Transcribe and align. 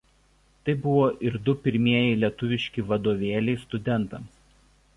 Tai 0.67 0.73
buvo 0.85 1.03
ir 1.27 1.35
du 1.49 1.55
pirmieji 1.67 2.17
lietuviški 2.23 2.85
vadovėliai 2.93 3.61
studentams. 3.67 4.45